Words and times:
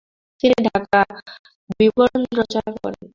তিনি 0.43 0.55
'ঢাকার 0.65 1.07
বিবরণ' 1.71 2.27
রচনা 2.39 2.71
করেন। 2.77 3.05